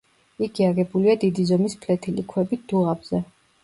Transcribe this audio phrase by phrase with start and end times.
[0.47, 3.27] იგი აგებულია დიდი ზომის ფლეთილი ქვებით დუღაბზე.